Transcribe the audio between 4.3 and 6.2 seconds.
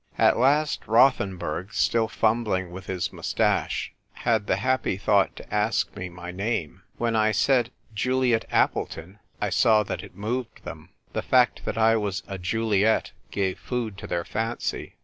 the happy thought to ask me 62 THE TYrE WRITEU